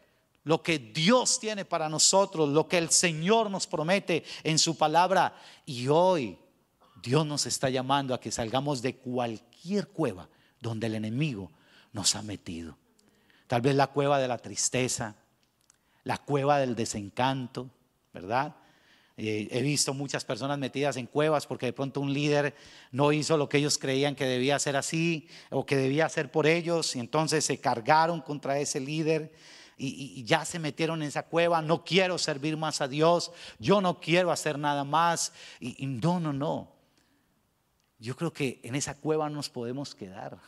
[0.45, 5.35] lo que Dios tiene para nosotros, lo que el Señor nos promete en su palabra.
[5.65, 6.39] Y hoy
[7.03, 10.29] Dios nos está llamando a que salgamos de cualquier cueva
[10.61, 11.51] donde el enemigo
[11.93, 12.77] nos ha metido.
[13.47, 15.17] Tal vez la cueva de la tristeza,
[16.03, 17.71] la cueva del desencanto,
[18.13, 18.55] ¿verdad?
[19.17, 22.55] Eh, he visto muchas personas metidas en cuevas porque de pronto un líder
[22.91, 26.49] no hizo lo que ellos creían que debía hacer así o que debía hacer por
[26.49, 29.33] ellos y entonces se cargaron contra ese líder
[29.87, 34.01] y, ya se metieron en esa cueva, no quiero servir más a Dios, yo no
[34.01, 35.33] quiero hacer nada más.
[35.61, 36.73] Y, y no, no, no.
[37.99, 40.39] Yo creo que en esa cueva nos podemos quedar.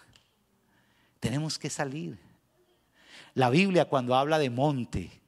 [1.20, 2.18] Tenemos que salir.
[3.34, 5.20] La Biblia cuando habla de monte,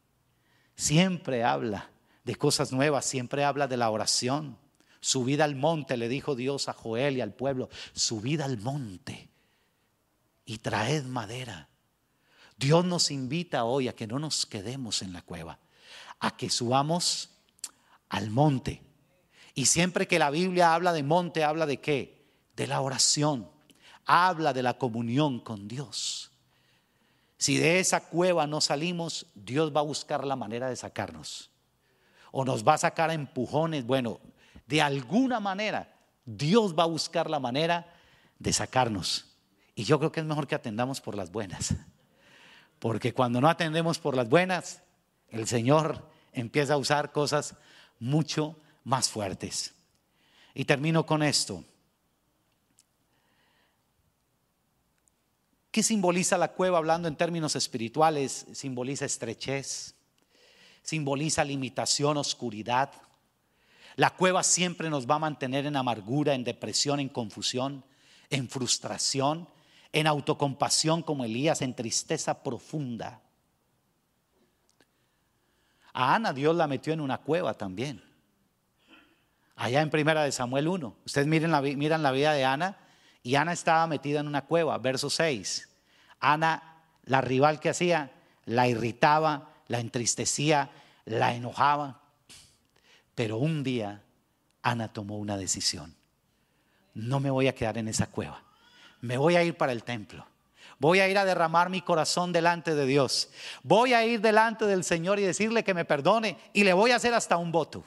[0.75, 1.91] siempre habla
[2.25, 4.59] de cosas nuevas, siempre habla de la oración.
[5.01, 9.29] Subida al monte, le dijo Dios a Joel y al pueblo, subid al monte
[10.45, 11.69] y traed madera
[12.59, 15.59] Dios nos invita hoy a que no nos quedemos en la cueva,
[16.21, 17.31] a que subamos
[18.11, 18.83] al monte.
[19.55, 22.19] Y siempre que la Biblia habla de monte, habla de qué?
[22.59, 23.49] de la oración,
[24.05, 26.33] habla de la comunión con Dios.
[27.39, 31.51] Si de esa cueva no salimos, Dios va a buscar la manera de sacarnos.
[32.33, 33.87] O nos va a sacar a empujones.
[33.87, 34.19] Bueno,
[34.67, 37.95] de alguna manera, Dios va a buscar la manera
[38.41, 39.37] de sacarnos.
[39.77, 41.77] Y yo creo que es mejor que atendamos por las buenas.
[42.79, 44.83] Porque cuando no atendemos por las buenas,
[45.31, 47.55] el Señor empieza a usar cosas
[47.99, 49.75] mucho más fuertes.
[50.55, 51.65] Y termino con esto.
[55.71, 58.47] ¿Qué simboliza la cueva hablando en términos espirituales?
[58.53, 59.95] Simboliza estrechez,
[60.83, 62.91] simboliza limitación, oscuridad.
[63.97, 67.85] La cueva siempre nos va a mantener en amargura, en depresión, en confusión,
[68.31, 69.49] en frustración,
[69.93, 73.21] en autocompasión como Elías, en tristeza profunda.
[75.93, 78.03] A Ana Dios la metió en una cueva también.
[79.57, 80.97] Allá en Primera de Samuel 1.
[81.05, 82.79] Ustedes miren la, miran la vida de Ana
[83.23, 84.79] y Ana estaba metida en una cueva.
[84.79, 85.69] Verso 6.
[86.21, 88.13] Ana, la rival que hacía,
[88.45, 90.71] la irritaba, la entristecía,
[91.05, 92.03] la enojaba.
[93.15, 94.03] Pero un día
[94.63, 95.97] Ana tomó una decisión.
[96.95, 98.43] No me voy a quedar en esa cueva.
[99.01, 100.27] Me voy a ir para el templo.
[100.79, 103.31] Voy a ir a derramar mi corazón delante de Dios.
[103.63, 106.97] Voy a ir delante del Señor y decirle que me perdone y le voy a
[106.97, 107.85] hacer hasta un voto.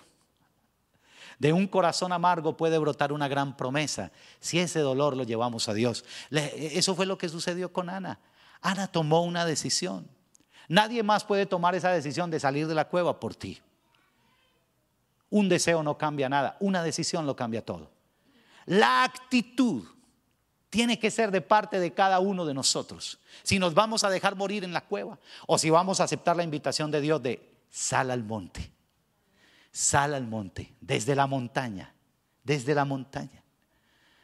[1.40, 5.74] De un corazón amargo puede brotar una gran promesa si ese dolor lo llevamos a
[5.74, 6.06] Dios.
[6.30, 8.20] Eso fue lo que sucedió con Ana.
[8.62, 10.08] Ana tomó una decisión.
[10.68, 13.60] Nadie más puede tomar esa decisión de salir de la cueva por ti.
[15.30, 17.90] Un deseo no cambia nada, una decisión lo cambia todo.
[18.66, 19.86] La actitud
[20.72, 23.20] tiene que ser de parte de cada uno de nosotros.
[23.44, 26.44] Si nos vamos a dejar morir en la cueva o si vamos a aceptar la
[26.44, 28.72] invitación de Dios de sal al monte,
[29.70, 31.94] sal al monte, desde la montaña,
[32.44, 33.44] desde la montaña.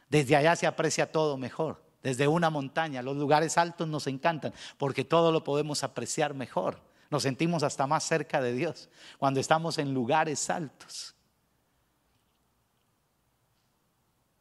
[0.08, 3.02] Desde allá se aprecia todo mejor, desde una montaña.
[3.02, 6.80] Los lugares altos nos encantan porque todo lo podemos apreciar mejor.
[7.10, 11.14] Nos sentimos hasta más cerca de Dios cuando estamos en lugares altos.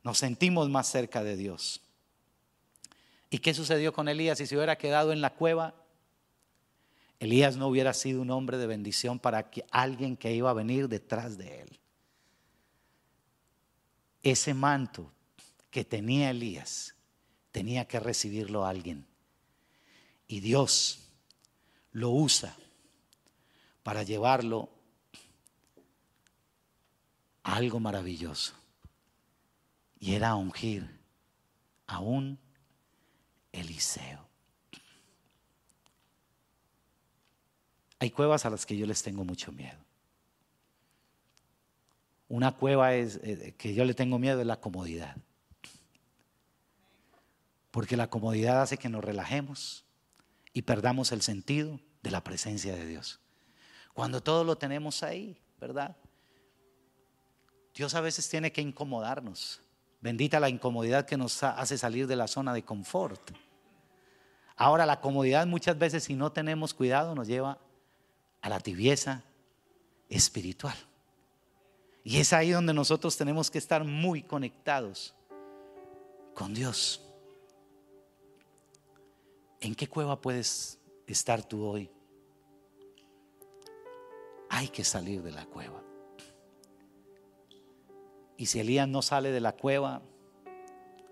[0.03, 1.81] Nos sentimos más cerca de Dios.
[3.29, 4.37] ¿Y qué sucedió con Elías?
[4.37, 5.75] Si se hubiera quedado en la cueva,
[7.19, 11.37] Elías no hubiera sido un hombre de bendición para alguien que iba a venir detrás
[11.37, 11.79] de él.
[14.23, 15.11] Ese manto
[15.69, 16.95] que tenía Elías
[17.51, 19.05] tenía que recibirlo alguien.
[20.27, 21.09] Y Dios
[21.91, 22.55] lo usa
[23.83, 24.69] para llevarlo
[27.43, 28.53] a algo maravilloso.
[29.99, 30.99] Y era ungir
[31.87, 32.37] a un
[33.57, 34.27] Eliseo.
[37.99, 39.77] Hay cuevas a las que yo les tengo mucho miedo.
[42.29, 45.17] Una cueva es eh, que yo le tengo miedo es la comodidad.
[47.71, 49.85] Porque la comodidad hace que nos relajemos
[50.53, 53.19] y perdamos el sentido de la presencia de Dios.
[53.93, 55.95] Cuando todo lo tenemos ahí, ¿verdad?
[57.73, 59.61] Dios a veces tiene que incomodarnos.
[60.01, 63.31] Bendita la incomodidad que nos hace salir de la zona de confort.
[64.57, 67.59] Ahora la comodidad muchas veces si no tenemos cuidado nos lleva
[68.41, 69.23] a la tibieza
[70.09, 70.75] espiritual.
[72.03, 75.13] Y es ahí donde nosotros tenemos que estar muy conectados
[76.33, 77.03] con Dios.
[79.59, 81.91] ¿En qué cueva puedes estar tú hoy?
[84.49, 85.83] Hay que salir de la cueva.
[88.37, 90.01] Y si Elías no sale de la cueva,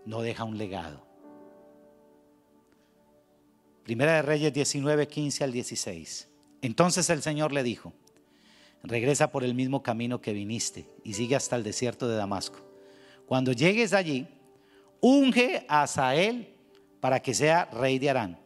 [0.05, 1.05] no deja un legado.
[3.85, 6.27] Primera de Reyes 19, 15 al 16.
[6.63, 7.93] Entonces el Señor le dijo,
[8.81, 12.57] regresa por el mismo camino que viniste y sigue hasta el desierto de Damasco.
[13.27, 14.27] Cuando llegues allí,
[15.01, 16.49] unge a Asael
[16.99, 18.39] para que sea rey de Arán.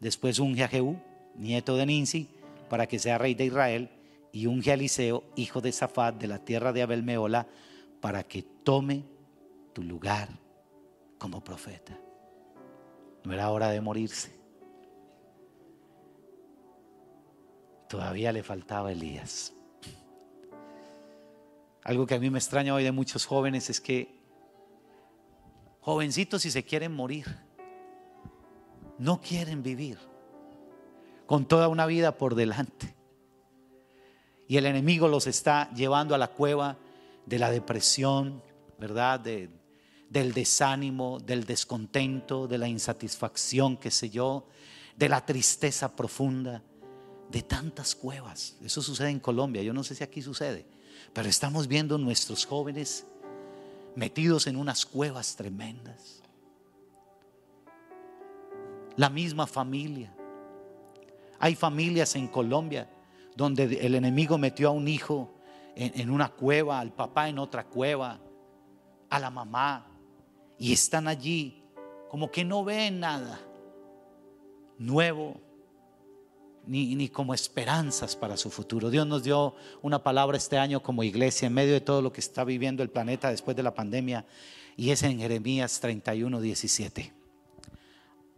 [0.00, 0.98] Después unge a Jehú,
[1.34, 2.28] nieto de Ninsi,
[2.68, 3.88] para que sea rey de Israel.
[4.32, 7.46] Y unge a Eliseo, hijo de Zafat, de la tierra de Abelmeola,
[8.02, 9.02] para que tome
[9.72, 10.28] tu lugar
[11.16, 11.98] como profeta.
[13.24, 14.43] No era hora de morirse.
[17.94, 19.52] Todavía le faltaba Elías.
[21.84, 24.18] Algo que a mí me extraña hoy de muchos jóvenes es que
[25.80, 27.24] jovencitos si se quieren morir,
[28.98, 29.96] no quieren vivir
[31.26, 32.96] con toda una vida por delante.
[34.48, 36.76] Y el enemigo los está llevando a la cueva
[37.26, 38.42] de la depresión,
[38.76, 39.20] ¿verdad?
[39.20, 44.48] del desánimo, del descontento, de la insatisfacción, qué sé yo,
[44.96, 46.60] de la tristeza profunda
[47.30, 48.56] de tantas cuevas.
[48.62, 50.66] Eso sucede en Colombia, yo no sé si aquí sucede,
[51.12, 53.06] pero estamos viendo nuestros jóvenes
[53.96, 56.22] metidos en unas cuevas tremendas.
[58.96, 60.14] La misma familia.
[61.40, 62.88] Hay familias en Colombia
[63.36, 65.34] donde el enemigo metió a un hijo
[65.74, 68.20] en, una cueva, al papá en otra cueva,
[69.10, 69.86] a la mamá,
[70.56, 71.64] y están allí
[72.08, 73.40] como que no ven nada
[74.78, 75.40] nuevo,
[76.66, 78.90] ni, ni, como esperanzas para su futuro.
[78.90, 82.20] Dios nos dio una palabra este año como iglesia en medio de todo lo que
[82.20, 84.24] está viviendo el planeta después de la pandemia
[84.76, 87.12] y es en Jeremías 31, 17.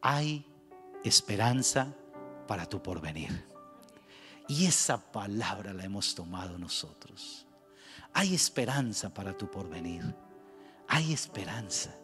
[0.02, 0.44] Hay
[1.04, 1.94] esperanza
[2.46, 3.44] para tu porvenir.
[4.48, 7.46] Y esa palabra la hemos tomado nosotros.
[8.12, 10.02] Hay esperanza para tu porvenir.
[10.88, 11.94] Hay esperanza.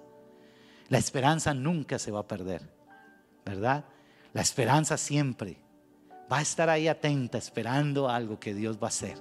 [0.89, 2.69] La esperanza nunca se va a perder,
[3.45, 3.85] ¿verdad?
[4.33, 5.59] La esperanza siempre
[6.33, 9.19] va a estar ahí atenta, esperando algo que Dios va a hacer.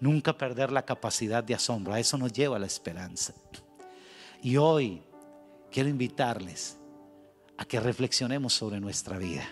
[0.00, 1.94] Nunca perder la capacidad de asombro.
[1.94, 3.32] A eso nos lleva la esperanza.
[4.42, 5.02] Y hoy
[5.70, 6.76] quiero invitarles
[7.56, 9.44] a que reflexionemos sobre nuestra vida.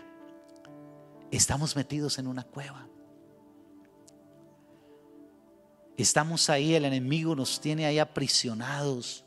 [1.31, 2.87] Estamos metidos en una cueva.
[5.97, 9.25] Estamos ahí, el enemigo nos tiene ahí aprisionados,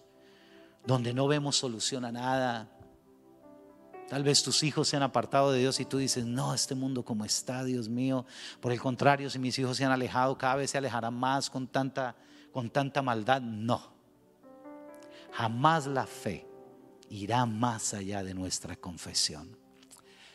[0.86, 2.70] donde no vemos solución a nada.
[4.12, 7.05] Tal vez tus hijos se han apartado de Dios y tú dices, no, este mundo
[7.05, 8.26] como está, Dios mío.
[8.59, 11.66] Por el contrario, si mis hijos se han alejado, cada vez se alejarán más con
[11.66, 12.18] tanta,
[12.51, 13.41] con tanta maldad.
[13.41, 13.93] No.
[15.32, 16.45] Jamás la fe
[17.09, 19.57] irá más allá de nuestra confesión.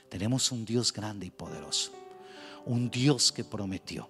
[0.09, 1.93] Tenemos un Dios grande y poderoso.
[2.65, 4.09] Un Dios que prometió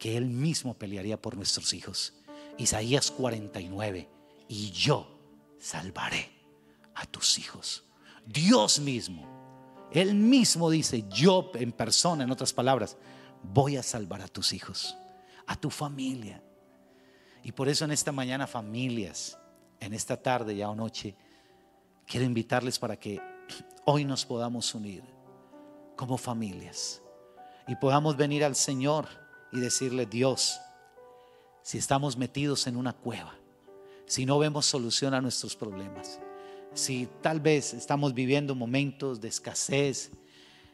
[0.00, 2.12] que Él mismo pelearía por nuestros hijos.
[2.58, 4.08] Isaías 49.
[4.48, 5.16] Y yo
[5.60, 6.28] salvaré
[6.96, 7.84] a tus hijos.
[8.32, 9.28] Dios mismo.
[9.90, 12.96] Él mismo dice, yo en persona, en otras palabras,
[13.42, 14.96] voy a salvar a tus hijos,
[15.46, 16.42] a tu familia.
[17.42, 19.36] Y por eso en esta mañana familias,
[19.80, 21.16] en esta tarde ya o noche,
[22.06, 23.20] quiero invitarles para que
[23.84, 25.02] hoy nos podamos unir
[25.96, 27.02] como familias
[27.66, 29.08] y podamos venir al Señor
[29.52, 30.60] y decirle, Dios,
[31.62, 33.34] si estamos metidos en una cueva,
[34.06, 36.20] si no vemos solución a nuestros problemas,
[36.74, 40.10] si tal vez estamos viviendo momentos de escasez,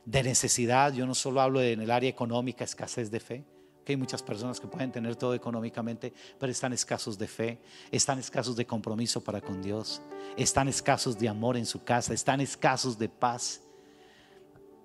[0.04, 3.44] de necesidad, yo no solo hablo en el área económica, escasez de fe,
[3.84, 8.18] que hay muchas personas que pueden tener todo económicamente, pero están escasos de fe, están
[8.18, 10.02] escasos de compromiso para con Dios,
[10.36, 13.62] están escasos de amor en su casa, están escasos de paz.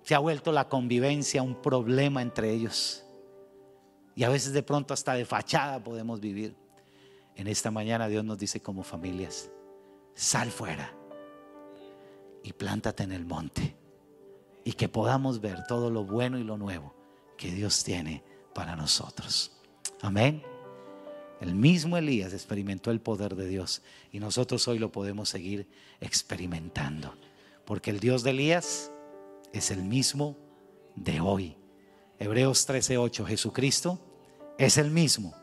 [0.02, 3.04] Se ha vuelto la convivencia un problema entre ellos.
[4.14, 6.54] Y a veces de pronto hasta de fachada podemos vivir.
[7.34, 9.50] En esta mañana Dios nos dice como familias,
[10.14, 11.01] sal fuera
[12.42, 13.76] y plántate en el monte
[14.64, 16.94] y que podamos ver todo lo bueno y lo nuevo
[17.36, 18.22] que Dios tiene
[18.54, 19.52] para nosotros.
[20.00, 20.42] Amén.
[21.40, 23.82] El mismo Elías experimentó el poder de Dios
[24.12, 25.68] y nosotros hoy lo podemos seguir
[26.00, 27.14] experimentando.
[27.64, 28.92] Porque el Dios de Elías
[29.52, 30.36] es el mismo
[30.94, 31.56] de hoy.
[32.18, 33.98] Hebreos 13:8, Jesucristo
[34.58, 35.34] es el mismo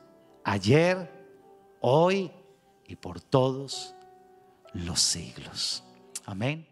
[0.43, 1.12] ayer,
[1.82, 2.32] hoy
[2.88, 3.93] y por todos
[4.74, 5.84] los siglos.
[6.26, 6.68] Amén.